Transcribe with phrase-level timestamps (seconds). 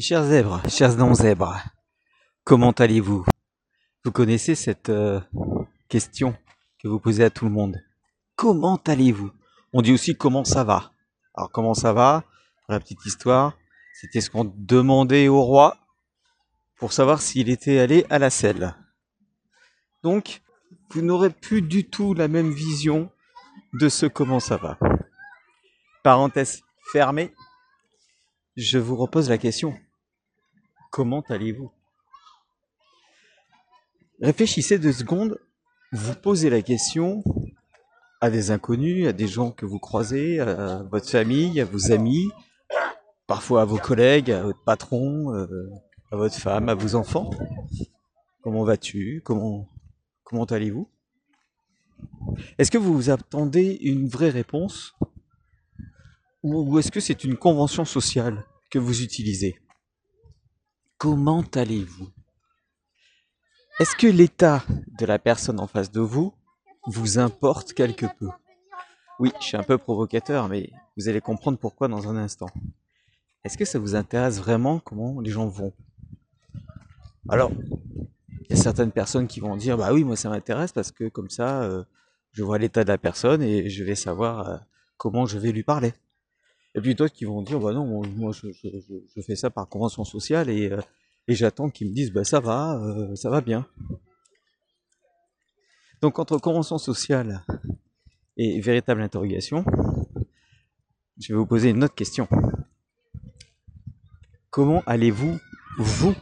[0.00, 1.62] Chers zèbres, chers non-zèbres,
[2.44, 3.26] comment allez-vous?
[4.02, 5.20] Vous connaissez cette euh,
[5.90, 6.34] question
[6.82, 7.84] que vous posez à tout le monde.
[8.34, 9.30] Comment allez-vous?
[9.74, 10.92] On dit aussi comment ça va.
[11.34, 12.24] Alors comment ça va?
[12.70, 13.58] La petite histoire,
[13.92, 15.76] c'était ce qu'on demandait au roi
[16.78, 18.74] pour savoir s'il était allé à la selle.
[20.02, 20.40] Donc,
[20.92, 23.12] vous n'aurez plus du tout la même vision
[23.74, 24.78] de ce comment ça va.
[26.02, 27.34] Parenthèse fermée,
[28.56, 29.78] je vous repose la question.
[30.90, 31.70] Comment allez-vous?
[34.20, 35.38] Réfléchissez deux secondes,
[35.92, 37.22] vous posez la question
[38.20, 42.28] à des inconnus, à des gens que vous croisez, à votre famille, à vos amis,
[43.26, 45.70] parfois à vos collègues, à votre patron, euh,
[46.10, 47.30] à votre femme, à vos enfants.
[48.42, 49.22] Comment vas-tu?
[49.24, 49.68] Comment
[50.24, 50.90] comment allez-vous?
[52.58, 54.94] Est-ce que vous vous attendez une vraie réponse?
[56.42, 59.60] Ou est-ce que c'est une convention sociale que vous utilisez?
[61.00, 62.10] Comment allez-vous?
[63.78, 64.62] Est-ce que l'état
[64.98, 66.34] de la personne en face de vous
[66.88, 68.28] vous importe quelque peu?
[69.18, 72.50] Oui, je suis un peu provocateur, mais vous allez comprendre pourquoi dans un instant.
[73.44, 75.72] Est-ce que ça vous intéresse vraiment comment les gens vont?
[77.30, 77.50] Alors,
[78.42, 81.08] il y a certaines personnes qui vont dire, bah oui, moi ça m'intéresse parce que
[81.08, 81.82] comme ça, euh,
[82.32, 84.58] je vois l'état de la personne et je vais savoir euh,
[84.98, 85.94] comment je vais lui parler.
[86.74, 90.48] Et puis d'autres qui vont dire, bah non, moi je, fais ça par convention sociale
[90.48, 90.80] et, euh,
[91.26, 93.66] et j'attends qu'ils me disent, bah ça va, euh, ça va bien.
[96.00, 97.44] Donc entre convention sociale
[98.36, 99.64] et véritable interrogation,
[101.18, 102.26] je vais vous poser une autre question.
[104.50, 105.38] Comment allez-vous,
[105.78, 106.14] vous?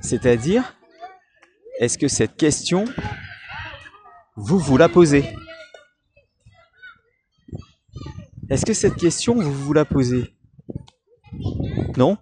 [0.00, 0.76] C'est-à-dire,
[1.78, 2.84] est-ce que cette question,
[4.36, 5.24] vous vous la posez?
[8.52, 10.36] Est-ce que cette question, vous vous la posez?
[11.96, 12.18] Non?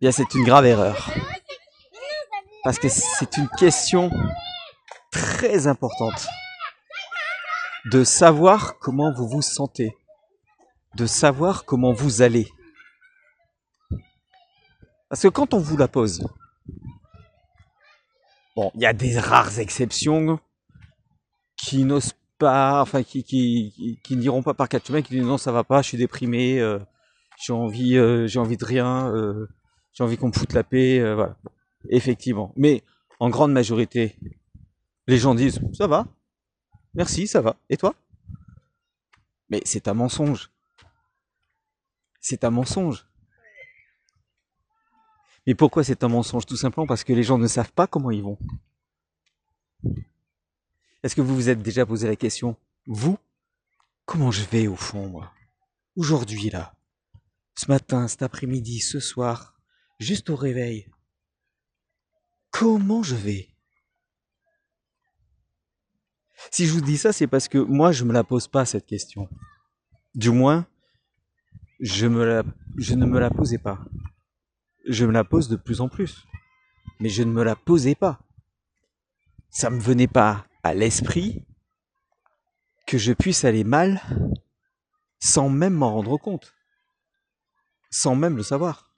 [0.00, 1.10] Bien, c'est une grave erreur.
[2.64, 4.10] Parce que c'est une question
[5.10, 6.26] très importante
[7.92, 9.94] de savoir comment vous vous sentez,
[10.94, 12.50] de savoir comment vous allez.
[15.10, 16.26] Parce que quand on vous la pose,
[18.56, 20.40] bon, il y a des rares exceptions
[21.58, 25.38] qui n'osent pas, enfin qui, qui, qui, n'iront pas par quatre chemins, qui disent non
[25.38, 26.78] ça va pas, je suis déprimé, euh,
[27.42, 29.48] j'ai envie, euh, j'ai envie de rien, euh,
[29.92, 31.36] j'ai envie qu'on me foute la paix, voilà.
[31.88, 32.52] Effectivement.
[32.56, 32.82] Mais
[33.20, 34.16] en grande majorité,
[35.06, 36.06] les gens disent ça va,
[36.94, 37.56] merci, ça va.
[37.70, 37.94] Et toi?
[39.48, 40.50] Mais c'est un mensonge.
[42.20, 43.06] C'est un mensonge.
[45.46, 46.44] Mais pourquoi c'est un mensonge?
[46.44, 48.38] Tout simplement parce que les gens ne savent pas comment ils vont.
[51.02, 53.18] Est-ce que vous vous êtes déjà posé la question, vous,
[54.04, 55.32] comment je vais au fond, moi
[55.96, 56.74] Aujourd'hui, là,
[57.56, 59.58] ce matin, cet après-midi, ce soir,
[59.98, 60.88] juste au réveil,
[62.50, 63.48] comment je vais?
[66.50, 68.64] Si je vous dis ça, c'est parce que moi, je ne me la pose pas,
[68.64, 69.28] cette question.
[70.14, 70.66] Du moins,
[71.80, 73.84] je, ne me la posais pas.
[74.86, 76.24] Je me la pose de plus en plus.
[77.00, 78.20] Mais je ne me la posais pas.
[79.50, 81.44] Ça me venait pas à l'esprit
[82.88, 84.02] que je puisse aller mal
[85.20, 86.54] sans même m'en rendre compte,
[87.88, 88.92] sans même le savoir.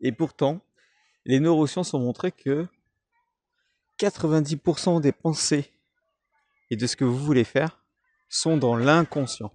[0.00, 0.60] Et pourtant,
[1.24, 2.66] les neurosciences ont montré que
[4.00, 5.70] 90% des pensées
[6.70, 7.84] et de ce que vous voulez faire
[8.28, 9.52] sont dans l'inconscient.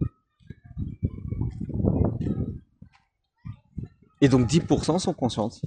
[4.21, 5.61] Et donc 10% sont conscientes.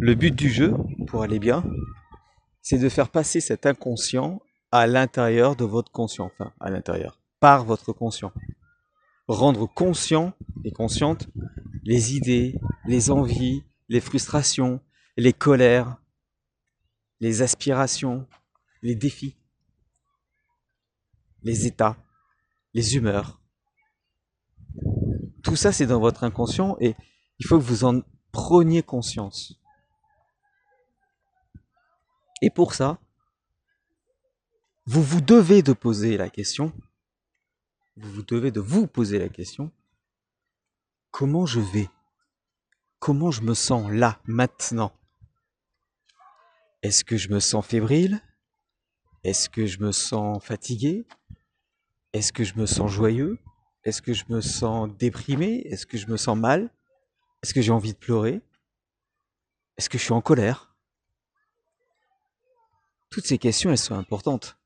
[0.00, 1.64] Le but du jeu, pour aller bien,
[2.60, 4.40] c'est de faire passer cet inconscient
[4.70, 8.32] à l'intérieur de votre conscient, enfin à l'intérieur, par votre conscient.
[9.28, 10.32] Rendre conscient
[10.64, 11.28] et consciente
[11.84, 14.80] les idées, les envies, les frustrations,
[15.16, 15.96] les colères,
[17.20, 18.26] les aspirations,
[18.82, 19.36] les défis,
[21.42, 21.96] les états,
[22.74, 23.40] les humeurs.
[25.42, 26.94] Tout ça, c'est dans votre inconscient et
[27.38, 28.00] il faut que vous en
[28.30, 29.61] preniez conscience.
[32.42, 32.98] Et pour ça,
[34.84, 36.72] vous vous devez de poser la question,
[37.96, 39.70] vous vous devez de vous poser la question,
[41.12, 41.88] comment je vais?
[42.98, 44.92] Comment je me sens là, maintenant?
[46.82, 48.20] Est-ce que je me sens fébrile?
[49.22, 51.06] Est-ce que je me sens fatigué?
[52.12, 53.38] Est-ce que je me sens joyeux?
[53.84, 55.62] Est-ce que je me sens déprimé?
[55.66, 56.74] Est-ce que je me sens mal?
[57.42, 58.42] Est-ce que j'ai envie de pleurer?
[59.76, 60.71] Est-ce que je suis en colère?
[63.12, 64.56] Toutes ces questions, elles sont importantes.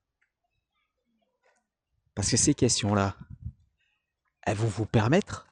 [2.14, 3.16] Parce que ces questions-là,
[4.42, 5.48] elles vont vous permettre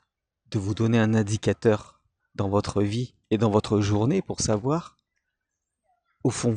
[0.50, 2.00] de vous donner un indicateur
[2.37, 4.96] dans votre vie et dans votre journée pour savoir,
[6.23, 6.56] au fond,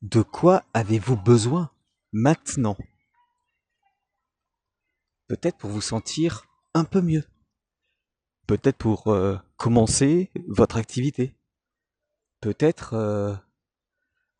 [0.00, 1.70] de quoi avez-vous besoin
[2.12, 2.76] maintenant?
[5.26, 7.24] Peut-être pour vous sentir un peu mieux.
[8.46, 11.34] Peut-être pour euh, commencer votre activité.
[12.40, 13.34] Peut-être euh,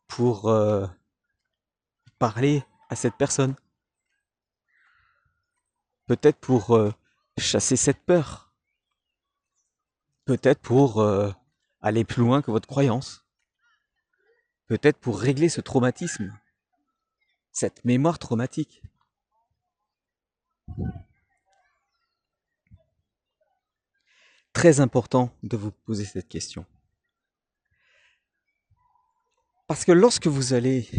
[0.09, 0.85] pour euh,
[2.17, 3.55] parler à cette personne.
[6.07, 6.77] Peut-être pour
[7.37, 8.51] chasser cette peur.
[10.25, 11.05] Peut-être pour
[11.81, 13.25] aller plus loin que votre croyance.
[14.65, 16.37] Peut-être pour régler ce traumatisme,
[17.51, 18.81] cette mémoire traumatique.
[24.53, 26.65] Très important de vous poser cette question.
[29.69, 30.89] Parce que lorsque vous allez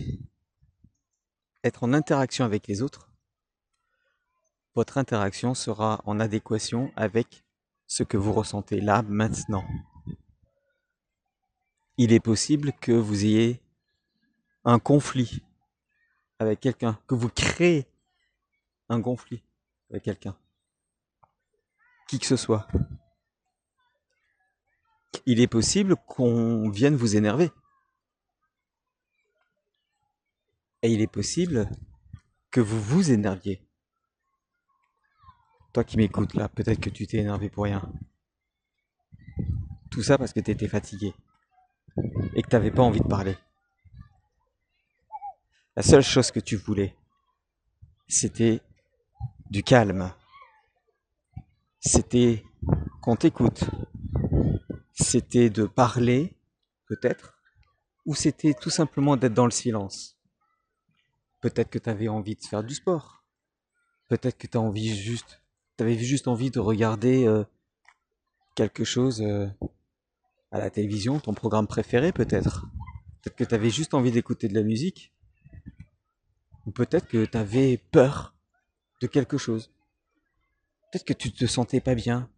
[1.64, 3.10] être en interaction avec les autres,
[4.76, 7.44] votre interaction sera en adéquation avec
[7.88, 9.64] ce que vous ressentez là, maintenant.
[11.96, 13.60] Il est possible que vous ayez
[14.64, 15.42] un conflit
[16.38, 17.88] avec quelqu'un, que vous créez
[18.88, 19.42] un conflit
[19.90, 20.38] avec quelqu'un,
[22.06, 22.68] qui que ce soit.
[25.26, 27.50] Il est possible qu'on vienne vous énerver.
[30.82, 31.70] Et il est possible
[32.50, 33.62] que vous vous énerviez.
[35.72, 37.92] Toi qui m'écoutes là, peut-être que tu t'es énervé pour rien.
[39.90, 41.14] Tout ça parce que tu étais fatigué
[42.34, 43.36] et que tu n'avais pas envie de parler.
[45.76, 46.96] La seule chose que tu voulais,
[48.08, 48.60] c'était
[49.50, 50.12] du calme.
[51.78, 52.44] C'était
[53.00, 53.64] qu'on t'écoute.
[54.92, 56.36] C'était de parler,
[56.86, 57.38] peut-être,
[58.04, 60.19] ou c'était tout simplement d'être dans le silence.
[61.40, 63.24] Peut-être que tu avais envie de faire du sport.
[64.08, 64.58] Peut-être que tu
[64.94, 65.40] juste,
[65.78, 67.44] avais juste envie de regarder euh,
[68.54, 69.46] quelque chose euh,
[70.50, 72.66] à la télévision, ton programme préféré peut-être.
[73.22, 75.14] Peut-être que tu avais juste envie d'écouter de la musique.
[76.66, 78.34] Ou peut-être que tu avais peur
[79.00, 79.72] de quelque chose.
[80.90, 82.28] Peut-être que tu te sentais pas bien,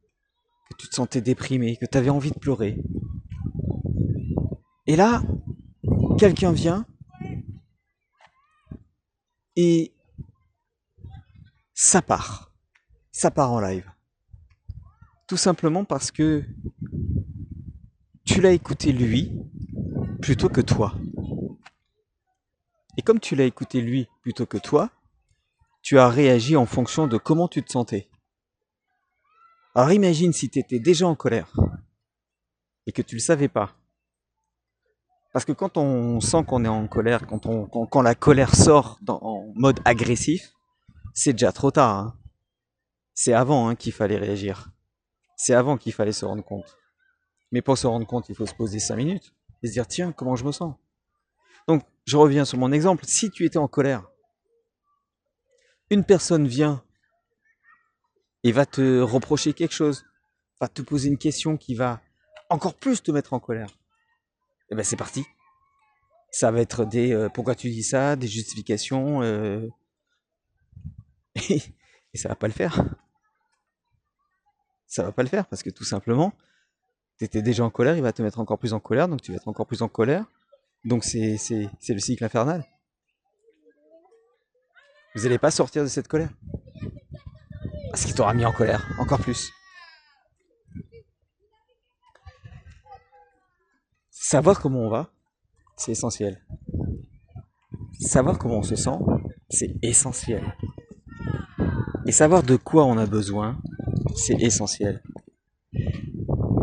[0.71, 2.79] que tu te sentais déprimé, que tu avais envie de pleurer.
[4.87, 5.23] Et là,
[6.19, 6.87] quelqu'un vient
[9.57, 9.93] et
[11.75, 12.53] ça part.
[13.11, 13.91] Ça part en live.
[15.27, 16.45] Tout simplement parce que
[18.25, 19.33] tu l'as écouté lui
[20.21, 20.95] plutôt que toi.
[22.97, 24.91] Et comme tu l'as écouté lui plutôt que toi,
[25.83, 28.09] tu as réagi en fonction de comment tu te sentais.
[29.75, 31.53] Alors imagine si tu étais déjà en colère
[32.87, 33.75] et que tu ne le savais pas.
[35.33, 39.81] Parce que quand on sent qu'on est en colère, quand, la colère sort en mode
[39.85, 40.53] agressif,
[41.15, 41.97] c'est déjà trop tard.
[41.97, 42.19] Hein.
[43.15, 44.71] C'est avant hein, qu'il fallait réagir.
[45.37, 46.77] C'est avant qu'il fallait se rendre compte.
[47.51, 50.13] Mais pour se rendre compte, il faut se poser cinq minutes et se dire tiens,
[50.13, 50.75] comment je me sens?
[51.69, 53.05] Donc, je reviens sur mon exemple.
[53.07, 54.09] Si tu étais en colère,
[55.91, 56.83] une personne vient
[58.45, 60.05] et va te reprocher quelque chose,
[60.61, 62.01] va te poser une question qui va
[62.49, 63.69] encore plus te mettre en colère,
[64.73, 65.27] eh ben c'est parti.
[66.31, 69.69] Ça va être des euh, pourquoi tu dis ça, des justifications, euh,
[71.51, 71.61] et,
[72.15, 72.83] ça va pas le faire.
[74.87, 76.33] Ça va pas le faire parce que tout simplement,
[77.19, 79.33] tu étais déjà en colère, il va te mettre encore plus en colère, donc tu
[79.33, 80.25] vas être encore plus en colère.
[80.87, 81.37] Donc c'est
[81.89, 82.65] le cycle infernal.
[85.15, 86.31] Vous n'allez pas sortir de cette colère.
[87.91, 89.53] Parce qu'il t'aura mis en colère, encore plus.
[94.33, 95.13] Savoir comment on va,
[95.77, 96.43] c'est essentiel.
[98.01, 98.97] Savoir comment on se sent,
[99.51, 100.57] c'est essentiel.
[102.07, 103.61] Et savoir de quoi on a besoin,
[104.15, 105.03] c'est essentiel.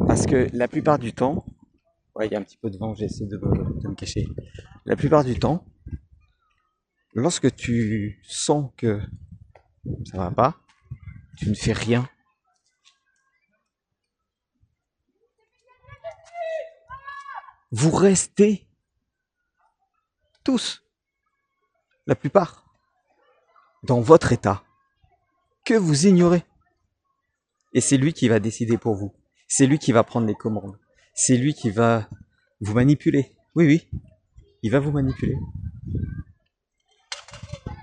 [0.07, 1.45] Parce que la plupart du temps,
[2.19, 4.25] il y a un petit peu de vent, j'essaie de, de me cacher.
[4.85, 5.63] La plupart du temps,
[7.13, 8.99] lorsque tu sens que
[10.05, 10.55] ça va pas,
[11.37, 12.09] tu ne fais rien.
[17.71, 18.67] Vous restez
[20.43, 20.83] tous,
[22.07, 22.65] la plupart,
[23.83, 24.63] dans votre état
[25.65, 26.43] que vous ignorez.
[27.73, 29.13] Et c'est lui qui va décider pour vous.
[29.47, 30.79] C'est lui qui va prendre les commandes.
[31.13, 32.09] C'est lui qui va
[32.61, 33.35] vous manipuler.
[33.55, 33.89] Oui, oui.
[34.63, 35.37] Il va vous manipuler.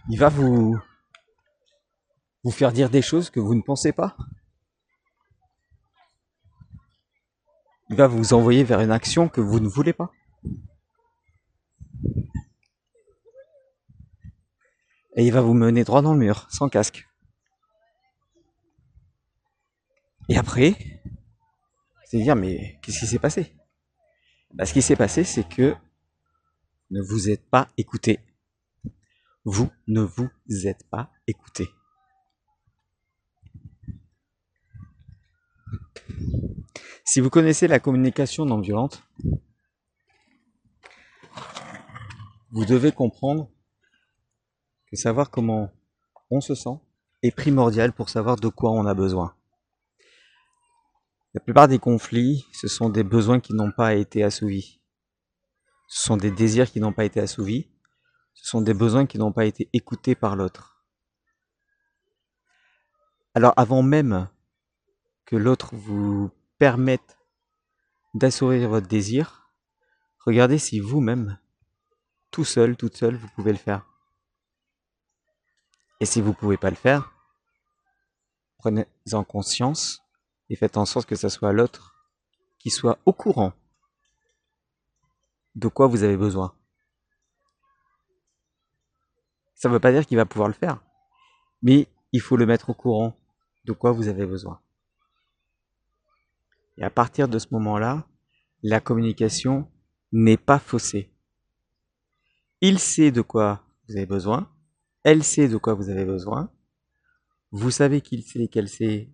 [0.08, 0.76] Il va vous
[2.44, 4.16] vous faire dire des choses que vous ne pensez pas.
[7.88, 10.10] Il va vous envoyer vers une action que vous ne voulez pas.
[15.16, 17.08] Et il va vous mener droit dans le mur, sans casque.
[20.36, 20.76] après,
[22.04, 23.56] c'est dire mais qu'est-ce qui s'est passé?
[24.52, 25.74] Bah, Ce qui s'est passé, c'est que
[26.90, 28.20] ne vous êtes pas écouté.
[29.44, 30.28] Vous ne vous
[30.66, 31.68] êtes pas écouté.
[37.08, 39.04] Si vous connaissez la communication non violente,
[42.50, 43.48] vous devez comprendre
[44.90, 45.70] que savoir comment
[46.30, 46.80] on se sent
[47.22, 49.36] est primordial pour savoir de quoi on a besoin.
[51.32, 54.80] La plupart des conflits, ce sont des besoins qui n'ont pas été assouvis.
[55.86, 57.70] Ce sont des désirs qui n'ont pas été assouvis.
[58.34, 60.84] Ce sont des besoins qui n'ont pas été écoutés par l'autre.
[63.32, 64.28] Alors avant même
[65.24, 67.18] que l'autre vous permette
[68.14, 69.50] d'assouvir votre désir,
[70.24, 71.38] regardez si vous-même,
[72.30, 73.86] tout seul, toute seule, vous pouvez le faire.
[76.00, 77.12] Et si vous ne pouvez pas le faire,
[78.58, 80.02] prenez-en conscience
[80.48, 81.94] et faites en sorte que ce soit l'autre
[82.58, 83.52] qui soit au courant
[85.54, 86.54] de quoi vous avez besoin.
[89.54, 90.82] Ça ne veut pas dire qu'il va pouvoir le faire,
[91.62, 93.18] mais il faut le mettre au courant
[93.64, 94.60] de quoi vous avez besoin.
[96.78, 98.06] Et à partir de ce moment-là,
[98.62, 99.70] la communication
[100.12, 101.12] n'est pas faussée.
[102.60, 104.50] Il sait de quoi vous avez besoin,
[105.04, 106.50] elle sait de quoi vous avez besoin,
[107.52, 109.10] vous savez qu'il sait qu'elle sait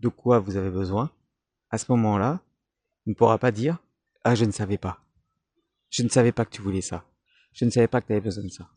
[0.00, 1.10] de quoi vous avez besoin.
[1.70, 2.40] À ce moment-là,
[3.04, 3.78] il ne pourra pas dire
[4.24, 5.04] Ah, je ne savais pas.
[5.90, 7.04] Je ne savais pas que tu voulais ça.
[7.52, 8.68] Je ne savais pas que tu avais besoin de ça.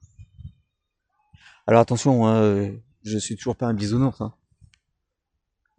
[1.67, 2.71] Alors attention, hein,
[3.03, 4.21] je suis toujours pas un bisounours.
[4.21, 4.33] Hein.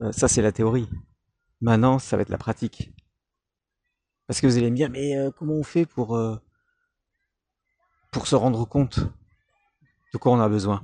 [0.03, 0.89] Euh, ça, c'est la théorie.
[1.61, 2.93] Maintenant, ça va être la pratique.
[4.27, 6.37] Parce que vous allez me dire, mais euh, comment on fait pour, euh,
[8.13, 9.01] pour se rendre compte
[10.13, 10.81] de quoi on a besoin?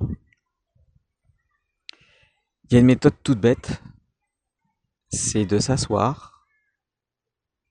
[2.65, 3.81] Il y a une méthode toute bête,
[5.09, 6.45] c'est de s'asseoir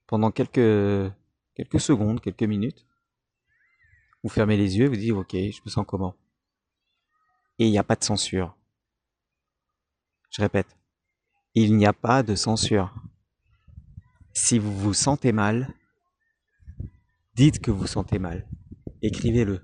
[0.07, 1.13] pendant quelques,
[1.55, 2.87] quelques secondes, quelques minutes.
[4.23, 6.15] Vous fermez les yeux, vous dites ok, je me sens comment?
[7.59, 8.55] Et il n'y a pas de censure.
[10.31, 10.76] Je répète,
[11.63, 12.93] il n'y a pas de censure.
[14.33, 15.73] Si vous vous sentez mal,
[17.35, 18.47] dites que vous sentez mal.
[19.01, 19.61] Écrivez-le.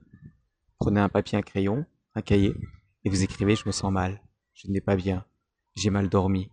[0.80, 1.86] Prenez un papier, un crayon,
[2.16, 2.56] un cahier,
[3.04, 4.22] et vous écrivez je me sens mal,
[4.54, 5.26] je n'ai pas bien,
[5.76, 6.50] j'ai mal dormi.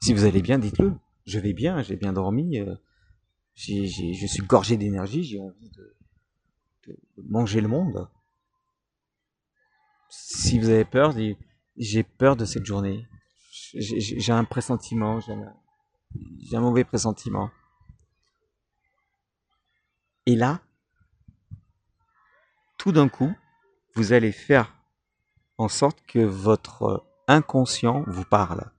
[0.00, 0.94] Si vous allez bien, dites-le.
[1.26, 2.74] Je vais bien, j'ai bien dormi, euh,
[3.54, 5.96] je suis gorgé d'énergie, j'ai envie de,
[7.24, 8.08] manger le monde.
[10.08, 11.14] Si vous avez peur,
[11.76, 13.06] j'ai peur de cette journée.
[13.74, 17.50] J'ai un pressentiment, j'ai un mauvais pressentiment.
[20.26, 20.60] Et là,
[22.76, 23.34] tout d'un coup,
[23.94, 24.74] vous allez faire
[25.56, 28.70] en sorte que votre inconscient vous parle.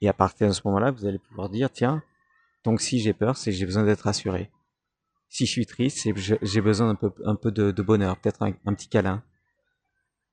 [0.00, 2.02] Et à partir de ce moment-là, vous allez pouvoir dire, tiens,
[2.64, 4.50] donc si j'ai peur, c'est que j'ai besoin d'être rassuré.
[5.28, 8.74] Si je suis triste, c'est j'ai besoin d'un peu, un peu de, bonheur, peut-être un,
[8.74, 9.22] petit câlin.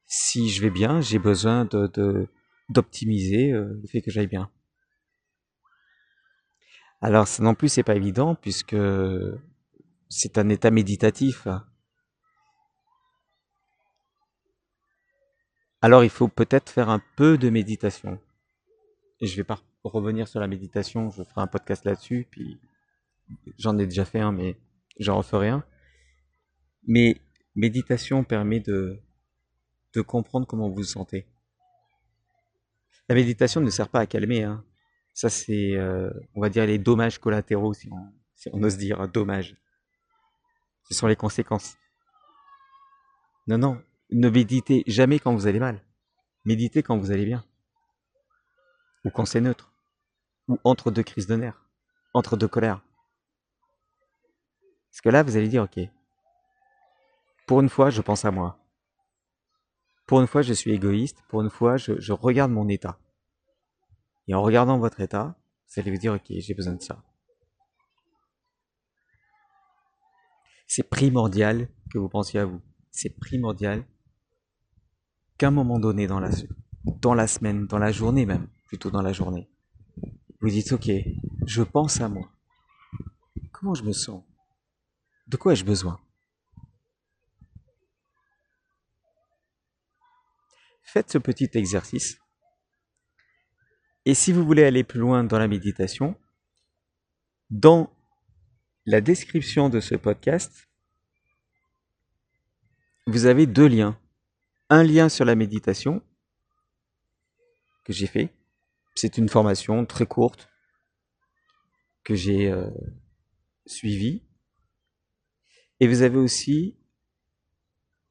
[0.06, 2.30] Si je vais bien, j'ai besoin de
[2.70, 4.52] d'optimiser euh, le fait que j'aille bien.
[7.02, 8.76] Alors ça non plus c'est pas évident puisque
[10.10, 11.48] c'est un état méditatif.
[15.82, 18.20] Alors il faut peut-être faire un peu de méditation.
[19.20, 22.60] Et je vais pas revenir sur la méditation, je ferai un podcast là-dessus, puis
[23.58, 24.58] j'en ai déjà fait un, mais
[25.00, 25.64] j'en referai un.
[26.86, 27.20] Mais
[27.56, 29.00] méditation permet de,
[29.94, 31.26] de comprendre comment vous vous sentez.
[33.10, 34.44] La méditation ne sert pas à calmer.
[34.44, 34.64] Hein.
[35.14, 38.14] Ça, c'est, euh, on va dire, les dommages collatéraux, si on,
[38.54, 39.56] on ose dire, dommages.
[40.84, 41.76] Ce sont les conséquences.
[43.48, 45.82] Non, non, ne méditez jamais quand vous allez mal.
[46.46, 47.44] Méditez quand vous allez bien.
[49.06, 49.74] Ou quand c'est neutre.
[50.48, 51.66] Ou entre deux crises de nerfs.
[52.14, 52.82] Entre deux colères.
[54.92, 55.80] Parce que là, vous allez dire, ok,
[57.48, 58.60] pour une fois, je pense à moi.
[60.08, 61.22] Pour une fois, je suis égoïste.
[61.28, 62.98] Pour une fois, je, regarde mon état.
[64.28, 65.36] Et en regardant votre état,
[65.68, 67.04] vous allez vous dire, ok, j'ai besoin de ça.
[70.66, 72.62] C'est primordial que vous pensiez à vous.
[72.92, 73.86] C'est primordial
[75.38, 76.30] qu'à un moment donné dans la,
[77.02, 79.50] dans la semaine, dans la journée même, plutôt dans la journée,
[80.40, 80.90] vous dites, ok,
[81.46, 82.30] je pense à moi.
[83.52, 84.24] Comment je me sens?
[85.28, 86.00] De quoi ai-je besoin?
[90.88, 92.18] Faites ce petit exercice.
[94.06, 96.16] Et si vous voulez aller plus loin dans la méditation,
[97.50, 97.94] dans
[98.86, 100.70] la description de ce podcast,
[103.06, 104.00] vous avez deux liens.
[104.70, 106.02] Un lien sur la méditation
[107.84, 108.30] que j'ai fait.
[108.96, 110.48] C'est une formation très courte
[112.06, 112.72] que j'ai euh,
[113.66, 114.24] suivie.
[115.82, 116.78] Et vous avez aussi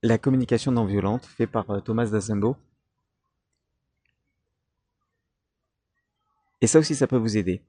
[0.07, 2.57] la communication non violente fait par euh, Thomas Dazembo.
[6.61, 7.63] Et ça aussi, ça peut vous aider.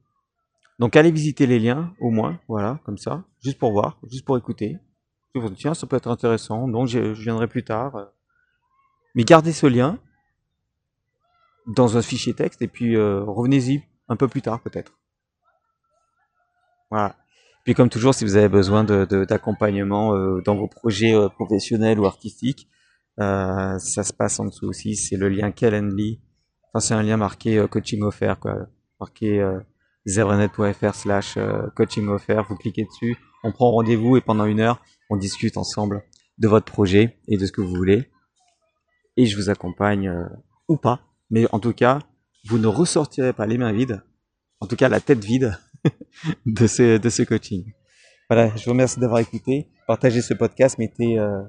[0.80, 4.38] Donc allez visiter les liens, au moins, voilà, comme ça, juste pour voir, juste pour
[4.38, 4.80] écouter.
[5.56, 8.12] Tiens, ça peut être intéressant, donc je, viendrai plus tard.
[9.14, 10.00] Mais gardez ce lien
[11.66, 14.94] dans un fichier texte et puis euh, revenez-y un peu plus tard peut-être.
[16.90, 17.16] Voilà.
[17.68, 22.00] Puis comme toujours, si vous avez besoin d'accompagnement de, euh, dans vos projets euh, professionnels
[22.00, 22.70] ou artistiques,
[23.18, 24.96] ça se passe en dessous aussi.
[24.96, 26.22] C'est le lien Calendly.
[26.64, 28.38] Enfin, c'est un lien marqué coaching offert.
[29.02, 29.46] Marqué
[30.06, 31.38] zerrenet.fr slash
[31.76, 32.46] coaching offert.
[32.48, 36.04] Vous cliquez dessus, on prend rendez-vous et pendant une heure, on discute ensemble
[36.38, 38.10] de votre projet et de ce que vous voulez.
[39.18, 40.10] Et je vous accompagne
[40.70, 42.00] ou pas mais en tout cas,
[42.46, 44.02] vous ne ressortirez pas les mains vides,
[44.62, 45.58] en tout cas la tête vide
[46.46, 47.74] de ce, de ce coaching.
[48.30, 49.70] Voilà, je vous remercie d'avoir écouté.
[49.88, 51.42] Partagez ce podcast, mettez, euh,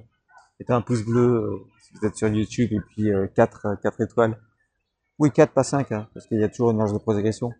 [0.60, 4.00] mettez un pouce bleu euh, si vous êtes sur YouTube et puis euh, 4, 4
[4.02, 4.38] étoiles.
[5.18, 7.52] Oui, 4, pas 5, hein, parce qu'il y a toujours une marge de progression.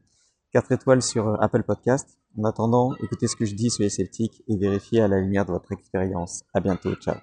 [0.53, 2.19] 4 étoiles sur euh, Apple Podcast.
[2.39, 5.53] En attendant, écoutez ce que je dis, soyez sceptiques et vérifiez à la lumière de
[5.53, 6.45] votre expérience.
[6.55, 7.17] À bientôt, ciao.